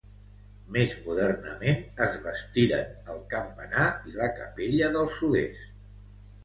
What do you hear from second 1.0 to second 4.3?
modernament es bastiren el campanar i